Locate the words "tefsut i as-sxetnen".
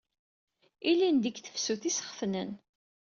1.39-2.51